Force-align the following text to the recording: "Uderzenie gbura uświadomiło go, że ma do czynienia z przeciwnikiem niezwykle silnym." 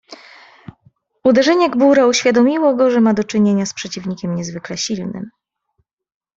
"Uderzenie 1.23 1.69
gbura 1.69 2.05
uświadomiło 2.07 2.75
go, 2.75 2.89
że 2.91 3.01
ma 3.01 3.13
do 3.13 3.23
czynienia 3.23 3.65
z 3.65 3.73
przeciwnikiem 3.73 4.35
niezwykle 4.35 4.77
silnym." 4.77 5.29